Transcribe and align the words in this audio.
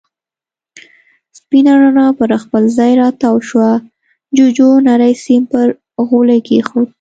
سپينه 1.37 1.73
رڼا 1.81 2.07
پر 2.17 2.29
خپل 2.43 2.63
ځای 2.77 2.91
را 3.01 3.07
تاوه 3.21 3.41
شوه، 3.49 3.71
جُوجُو 4.35 4.69
نری 4.87 5.13
سيم 5.25 5.43
پر 5.51 5.67
غولي 6.07 6.39
کېښود. 6.47 6.89